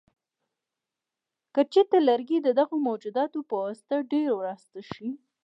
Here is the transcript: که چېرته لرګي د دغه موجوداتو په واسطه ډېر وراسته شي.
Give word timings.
که 1.53 1.61
چېرته 1.73 1.97
لرګي 2.09 2.37
د 2.41 2.47
دغه 2.59 2.75
موجوداتو 2.87 3.39
په 3.49 3.55
واسطه 3.65 3.95
ډېر 4.11 4.29
وراسته 4.35 4.79
شي. 4.91 5.09